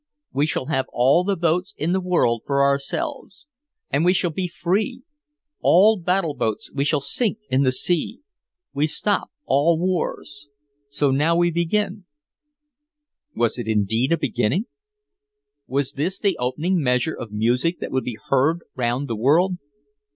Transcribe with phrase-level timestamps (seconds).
[0.33, 3.45] "We shall have all the boats in the world for ourselves
[3.91, 5.03] and we shall be free!
[5.59, 8.21] All battle boats we shall sink in the sea!
[8.73, 10.49] We stop all wars!
[10.89, 12.05] So now we begin!"
[13.35, 14.65] Was it indeed a beginning?
[15.67, 19.57] Was this the opening measure of music that would be heard round the world?